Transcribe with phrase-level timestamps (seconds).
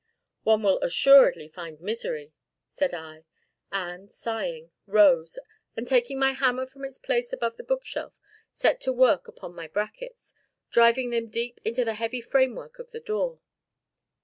[0.41, 2.33] "One will assuredly find misery!"
[2.67, 3.23] said I,
[3.71, 5.37] and, sighing, rose,
[5.77, 8.13] and taking my hammer from its place above my bookshelf,
[8.51, 10.33] set to work upon my brackets,
[10.71, 13.41] driving them deep into the heavy framework of the door.